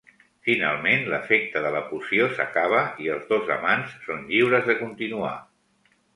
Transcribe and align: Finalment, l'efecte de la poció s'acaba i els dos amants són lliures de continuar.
Finalment, 0.45 1.03
l'efecte 1.13 1.61
de 1.65 1.71
la 1.75 1.81
poció 1.89 2.31
s'acaba 2.39 2.81
i 3.05 3.11
els 3.17 3.29
dos 3.35 3.53
amants 3.59 3.95
són 4.09 4.27
lliures 4.33 4.69
de 4.73 4.79
continuar. 4.83 5.37